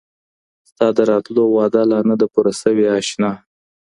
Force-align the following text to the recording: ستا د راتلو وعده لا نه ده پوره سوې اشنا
ستا 0.69 0.87
د 0.97 0.99
راتلو 1.11 1.43
وعده 1.55 1.81
لا 1.91 1.99
نه 2.09 2.15
ده 2.19 2.25
پوره 2.33 2.53
سوې 2.61 2.85
اشنا 2.99 3.31